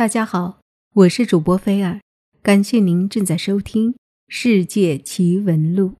[0.00, 0.60] 大家好，
[0.94, 2.00] 我是主播菲尔，
[2.40, 3.92] 感谢您正在收听
[4.28, 5.92] 《世界奇闻录》。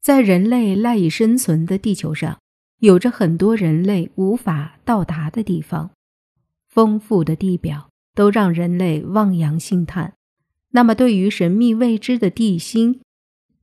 [0.00, 2.40] 在人类赖以生存的地球上，
[2.80, 5.92] 有着很多人类无法到达的地方，
[6.68, 10.14] 丰富的地表都让人类望洋兴叹。
[10.70, 13.00] 那么，对于神秘未知的地心，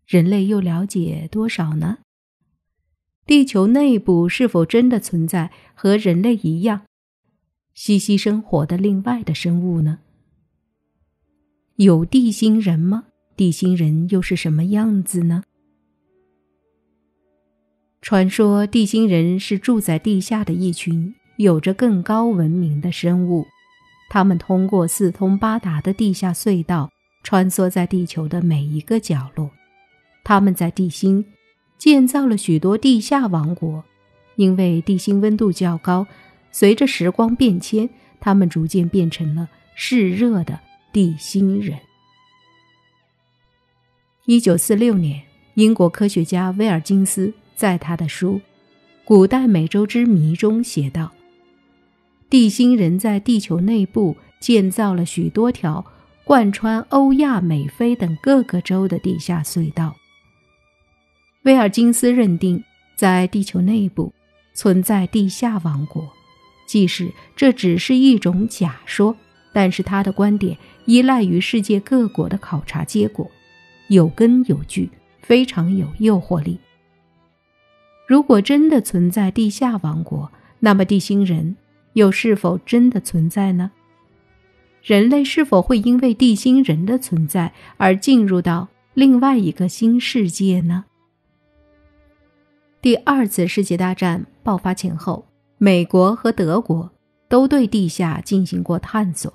[0.08, 1.98] 人类又了解多少呢？
[3.26, 6.84] 地球内部是否真的存在和人类一样？
[7.80, 10.00] 栖息生活的另外的生物呢？
[11.78, 13.06] 有地心人吗？
[13.38, 15.44] 地心人又是什么样子呢？
[18.02, 23.46] 传说地心人是住在地下的一群有着更高文明的生物，
[24.10, 26.92] 他们通过四通八达的地下隧道
[27.24, 29.50] 穿梭在地球的每一个角落。
[30.26, 31.26] 他们在地心
[31.78, 33.82] 建造了许多地下王国，
[34.36, 36.06] 因为地心温度较高。
[36.52, 37.90] 随着时光变迁，
[38.20, 40.60] 他们逐渐变成了嗜热的
[40.92, 41.78] 地心人。
[44.26, 45.24] 一九四六年，
[45.56, 48.34] 英国科学家威尔金斯在他的书
[49.04, 51.12] 《古代美洲之谜》中写道
[52.30, 55.84] ：“地心人在地球内部建造了许多条
[56.24, 59.96] 贯穿欧亚美非等各个洲的地下隧道。”
[61.44, 62.64] 威尔金斯认定，
[62.96, 64.14] 在地球内部
[64.54, 66.08] 存在地下王国。
[66.70, 69.16] 即使这只是一种假说，
[69.52, 73.28] 但是他的观点依赖于世界各国的考察结果，
[73.88, 74.88] 有根有据，
[75.20, 76.60] 非常有诱惑力。
[78.06, 81.58] 如果真的存在地下王国，那么地心人
[81.94, 83.72] 又是否真的存在呢？
[84.84, 90.86] 人类是否会因为地心人的存在而进入到另外一个新世界呢？
[92.80, 95.29] 第二次世界大战爆发前后。
[95.62, 96.90] 美国和德国
[97.28, 99.34] 都对地下进行过探索，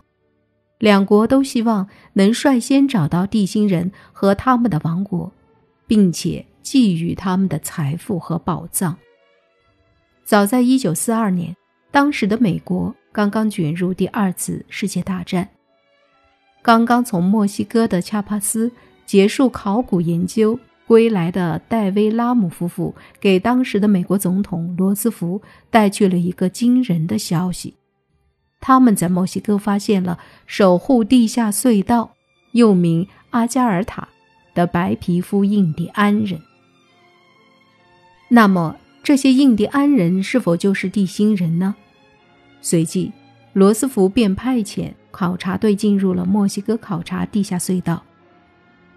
[0.78, 5.30] 两国都希望能率先找到地心人和他们的王国，
[5.86, 8.96] 并且觊觎他们的财富和宝藏。
[10.24, 11.56] 早在1942年，
[11.90, 15.46] 当时的美国刚刚卷入第二次世界大战，
[16.62, 18.72] 刚刚从墨西哥的恰帕斯
[19.04, 20.58] 结束考古研究。
[20.86, 25.40] 归来的戴维·拉姆夫妇给当时的美国总统罗斯福
[25.70, 27.74] 带去了一个惊人的消息：
[28.60, 32.14] 他们在墨西哥发现了守护地下隧道、
[32.52, 34.08] 又名阿加尔塔
[34.54, 36.40] 的白皮肤印第安人。
[38.28, 41.74] 那么，这些印第安人是否就是地心人呢？
[42.60, 43.12] 随即，
[43.52, 48.02] 罗斯福便派遣考察队进入了墨西哥考察地下隧道。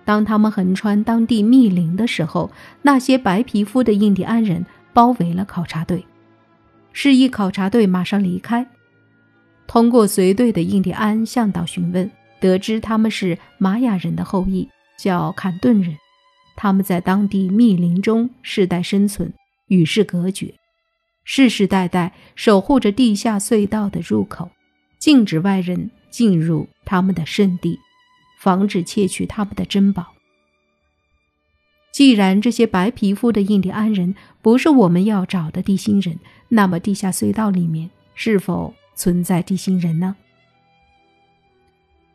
[0.07, 2.50] 当他们横穿当地密林的时候，
[2.81, 6.06] 那些白皮肤的印第安人包围了考察队，
[6.94, 8.66] 示意考察队马上离开。
[9.67, 12.09] 通过随队的印第安向导询问，
[12.40, 15.94] 得知他们是玛雅人的后裔，叫坎顿人。
[16.56, 19.34] 他们在当地密林中世代生存，
[19.67, 20.53] 与世隔绝，
[21.25, 24.50] 世世代代守护着地下隧道的入口，
[24.97, 27.78] 禁止外人进入他们的圣地。
[28.38, 30.14] 防止窃取他们的珍宝。
[31.92, 40.16] 既然这些白皮肤的印第安人不是我们要找的地心人，那么地下隧道里面是否存在地心人呢？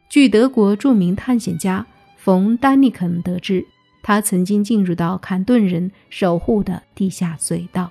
[0.08, 1.84] 据德国著名探险家
[2.16, 3.66] 冯·丹尼肯得知，
[4.02, 7.90] 他曾经进入到坎顿人守护的地下隧道，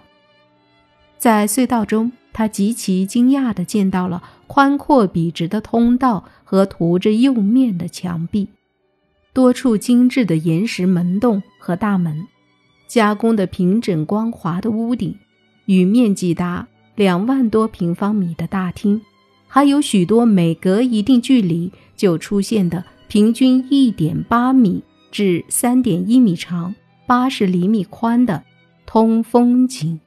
[1.18, 2.12] 在隧道中。
[2.34, 8.45] 他极其惊讶地见到了宽阔笔直的通道和涂着釉面的墙壁，
[9.31, 12.28] 多处精致的岩石门洞和大门，
[12.89, 15.16] 加工的平整光滑的屋顶，
[15.67, 19.00] 与面积达两万多平方米的大厅，
[19.47, 26.75] 还有许多每隔一定距离就出现的平均一点八米至三点一米长、
[27.07, 28.44] 八十厘米宽的
[28.85, 29.97] 通风井。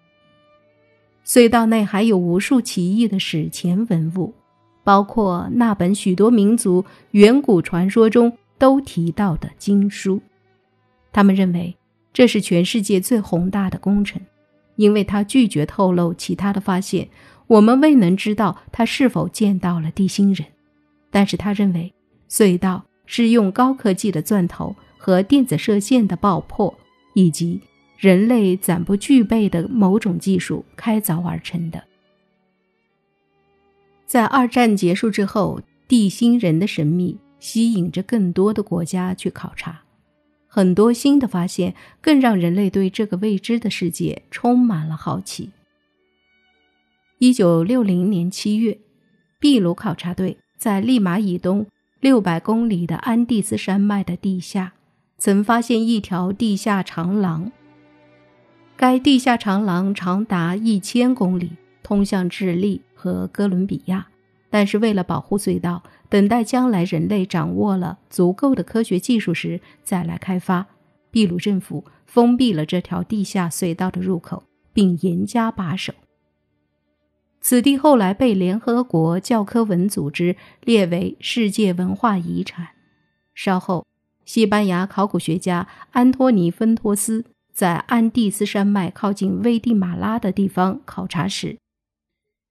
[1.25, 4.35] 隧道内还有无数奇异的史前文物，
[4.85, 10.21] 包括那本许多民族远古传说中都提到的经书。
[11.13, 11.77] 他们认为
[12.13, 14.23] 这是全世界最宏大的工程，
[14.77, 17.09] 因为他拒绝透露其他的发现。
[17.47, 20.47] 我们未能知道他是否见到了地心人，
[21.11, 21.93] 但是他认为
[22.31, 26.73] 隧道是用高科技的钻头和电子射线的爆破
[27.15, 27.61] 以及。
[27.97, 31.83] 人类暂不具备的某种技术开凿而成的。
[34.15, 39.81] 在二战结束之后，地心人的神秘吸引着更多的国家去考察，
[40.47, 45.51] 很多新的发现更让人类对这个未知的世界充满了好奇。
[47.19, 48.79] 一九六零年七月，
[49.41, 51.67] 秘鲁考察队在利马以东
[51.99, 54.75] 六百公里的安第斯山脉的地下，
[55.19, 57.51] 曾发现一条地下长廊。
[58.77, 61.51] 该地下长廊长达一千公里，
[61.83, 64.07] 通向智利和哥伦比亚。
[64.49, 70.67] 但是，为了保护隧道，等待将来人类掌握了足够的科学技术时再来开发，
[71.11, 75.93] 秘鲁政府封闭了这条地下隧道的入口，并严加把守。
[77.43, 82.69] 此地后来被联合国教科文组织列为世界文化遗产。
[83.35, 83.85] 稍后，
[84.25, 87.27] 西班牙考古学家安托尼·芬托斯。
[87.53, 91.57] 在安第斯山脉靠近危地马拉的地方考察时，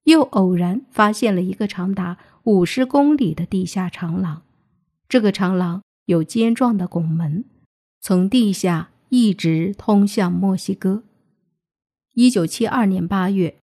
[0.04, 4.42] 又偶然发现了一个长达五十公里的地下长廊。
[5.08, 7.46] 这个长廊有尖状的拱门，
[8.02, 11.04] 从地下一直通向墨西哥。
[12.16, 13.58] 一九七二年八月，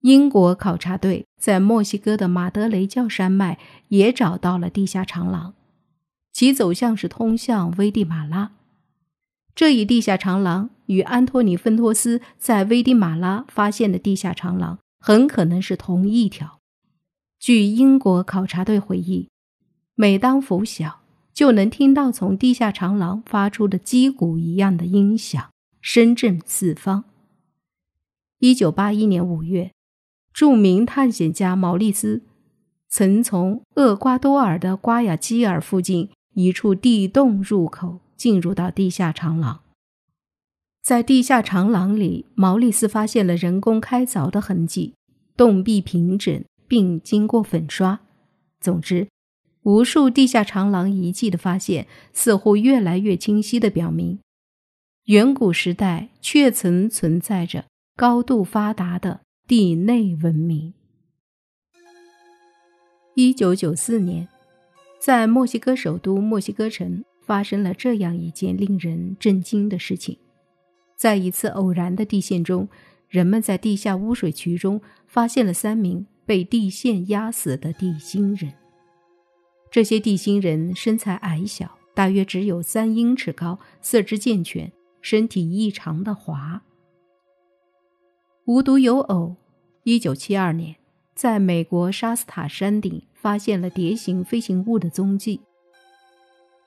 [0.00, 5.54] 英国考察队在墨西哥的马德雷教山脉也找到了地下长廊，
[6.32, 8.52] 其走向是通向危地马拉。
[9.54, 16.60] 这一地下长廊与安托尼·芬托斯在危地马拉发现的地下长廊很可能是同一条。
[17.38, 19.28] 据英国考察队回忆，
[19.94, 21.00] 每当拂晓，
[21.32, 25.50] 就能听到从地下长廊发出的击鼓一样的音响，
[25.80, 27.04] 声震四方。
[28.38, 29.72] 一九八一年五月，
[30.32, 32.22] 著名探险家毛利斯
[32.88, 38.00] 曾从厄瓜多尔的瓜亚基尔附近一处地洞入口。
[38.20, 39.62] 进入到地下长廊，
[40.90, 44.94] 在地下长廊里，毛利斯发现了人工开凿的痕迹，
[45.36, 48.00] 洞壁平整并经过粉刷。
[48.60, 49.06] 总之，
[49.62, 54.18] 无数地下长廊遗迹的发现，似乎越来越清晰地表明，
[55.04, 60.74] 远古时代确曾存在着高度发达的地内文明。
[63.14, 64.26] 一九九四年，
[64.98, 67.04] 在墨西哥首都墨西哥城。
[67.22, 70.18] 发生了这样一件令人震惊的事情：
[71.00, 72.68] 在一次偶然的地陷中，
[73.08, 78.52] 人们在地下污水渠中发现了三名被地陷压死的地心人。
[79.70, 84.70] 这些地心人身材矮小，大约只有三英尺高，四肢健全，
[85.00, 86.60] 身体异常的滑。
[88.44, 89.36] 无独有偶，
[89.84, 90.76] 一九七二年，
[91.14, 95.40] 在美国沙斯塔山顶发现了蝶形飞行物的踪迹。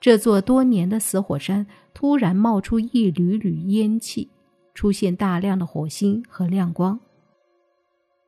[0.04, 4.28] 这座多年的死火山突然冒出一缕缕烟气，
[4.74, 7.00] 出现大量的火星和亮光。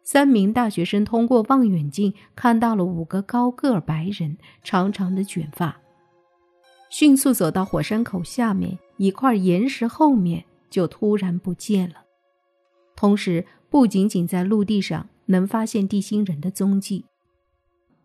[0.03, 5.79] 三名大学生通过望远镜看到了五个高个儿白人，长长的卷发，
[6.89, 11.97] 迅速走到火山口下面一块岩石后面，就突然不见了。
[12.97, 17.05] 同时，不仅仅在陆地上能发现地心人的踪迹，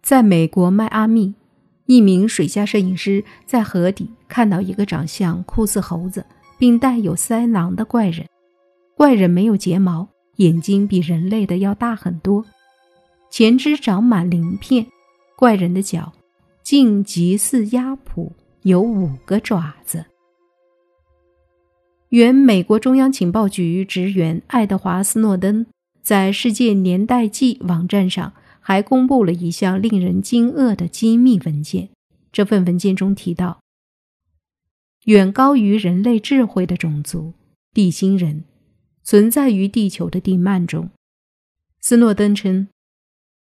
[0.02, 1.36] 在美国迈阿密。
[1.92, 6.26] 一名水下摄影师在河底看到一个长相酷似猴子，
[6.58, 8.26] 并带有腮囊的怪人。
[8.96, 10.08] 怪人没有睫毛，
[10.38, 12.46] 眼睛比人类的要大很多，
[13.30, 14.88] 前肢长满鳞片。
[15.36, 16.14] 怪人的脚
[16.64, 20.06] 竟极似鸭蹼，有五个爪子。
[22.08, 25.66] 原美国中央情报局职员爱德华·斯诺登
[26.02, 28.32] 在世界年代记网站上。
[28.62, 31.90] 还公布了一项令人惊愕的机密文件。
[32.32, 33.60] 这份文件中提到，
[35.06, 37.34] 远高于人类智慧的种族——
[37.74, 38.46] 地心人，
[39.04, 40.90] 存在于地球的地幔中。
[41.82, 42.70] 斯诺登称，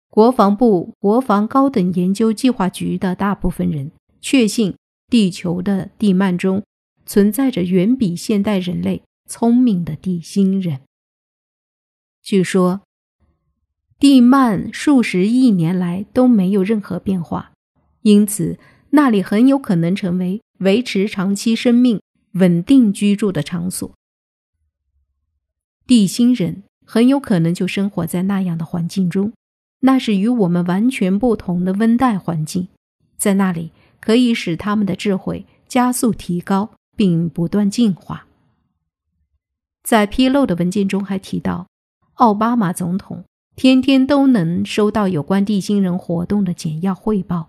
[0.09, 4.77] 国防部国防高等研究计划局的大部分人确信，
[5.09, 6.63] 地球的地幔中
[7.07, 10.83] 存在着远比现代人类聪明的地心人。
[12.23, 12.83] 据说。
[13.99, 17.53] 地幔数十亿年来都没有任何变化，
[18.03, 18.59] 因此
[18.91, 23.91] 那里很有可能成为维持长期生命、稳定居住的场所。
[25.87, 29.33] 地心人很有可能就生活在那样的环境中，
[29.81, 32.69] 那是与我们完全不同的温带环境，
[33.17, 38.27] 在那里可以使他们的智慧加速提高并不断进化。
[39.83, 41.67] 在披露的文件中还提到，
[42.15, 43.25] 奥巴马总统。
[43.57, 47.49] 天天都能收到有关地心人活动的简要汇报。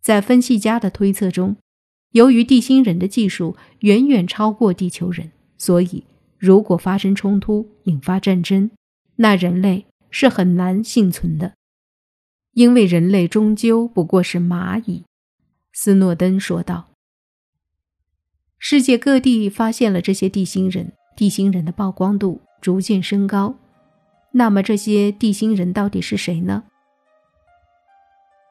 [0.00, 1.56] 在分析家的推测中，
[2.12, 6.04] 由于地心人的技术远远超过地球人，所以
[6.38, 8.70] 如果发生冲突引发战争，
[9.16, 11.54] 那人类是很难幸存的，
[12.52, 15.02] 因为人类终究不过是蚂蚁。”
[15.74, 16.90] 斯诺登说道。
[18.56, 23.56] 世界各地发现了这些地心人，地心人的曝光度逐渐升高。
[24.32, 26.64] 那么这些地心人到底是谁呢？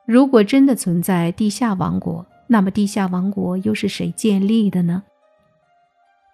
[0.05, 5.03] 如果真的存在地下王国，那么地下王国又是谁建立的呢？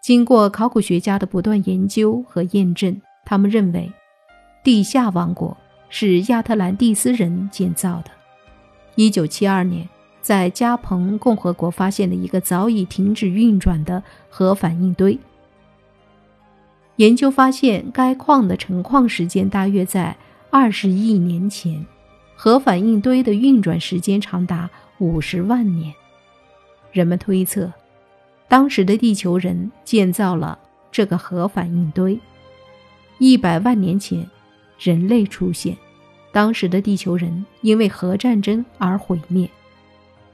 [0.02, 3.92] 经过考古学家的不断研究和验证，他们认为，
[4.64, 5.58] 地下王国
[5.90, 8.12] 是亚特兰蒂斯人建造的。
[8.96, 9.88] 一九七二年，
[10.22, 15.20] 在加蓬共和国发现了一个早已停止运转的核反应堆。
[16.98, 20.16] 研究发现，该矿的成矿时间大约在
[20.50, 21.86] 二十亿年前，
[22.36, 25.94] 核反应堆的运转时间长达五十万年。
[26.94, 27.70] 人们推测，
[28.48, 30.58] 当时的地球人建造了
[30.90, 32.18] 这个核反应堆。
[33.18, 34.26] 一百万年前，
[34.80, 35.76] 人类出现。
[36.32, 39.50] 当时的地球人因为核战争而毁灭，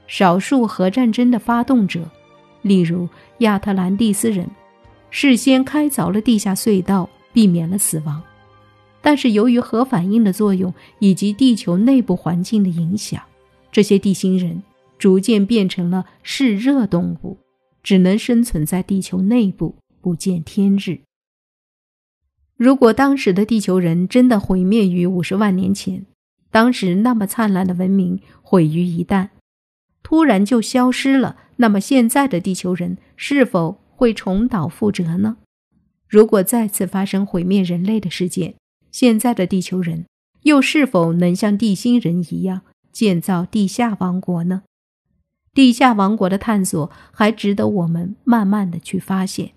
[0.06, 2.00] 少数核战争的发动者，
[2.62, 4.48] 例如亚特兰蒂斯人，
[5.14, 8.20] 事先开凿了地下隧道，避免了死亡。
[9.02, 13.22] 但是由于核反应的作用以及地球内部环境的影响，
[13.70, 14.62] 这些地心人
[14.98, 17.36] 逐渐变成了嗜热动物，
[17.82, 21.00] 只能生存在地球内部，不见天日。
[22.56, 26.06] 如果当时的地球人真的毁灭于五十万年前，
[26.50, 29.28] 当时那么灿烂的文明毁于一旦，
[30.02, 35.36] 突然就消失了，那么现在的地球人是否会重蹈覆辙呢？
[36.08, 38.56] 如果再次发生毁灭人类的事件，
[38.90, 40.06] 现在的地球人
[40.40, 44.64] 又是否能像地心人一样建造地下王国呢？
[45.54, 49.52] 地下王国的探索还值得我们慢慢的去发现。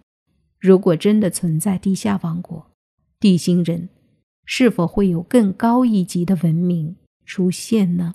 [0.59, 2.67] 如果真的存在地下王国，
[3.19, 3.89] 地心人
[4.45, 8.13] 是否会有更高一级的文明出现呢？